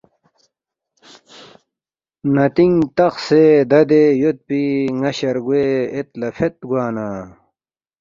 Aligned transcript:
ناتینگ 2.33 2.77
تخسے 2.97 3.43
دادے 3.69 4.03
یودپی 4.21 4.63
نا 5.01 5.09
شرگوے 5.17 5.65
اید 5.93 6.09
لا 6.19 6.29
فید 6.35 6.55
گوانا 6.69 7.07